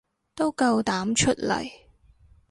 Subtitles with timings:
[0.33, 1.69] 都夠膽出嚟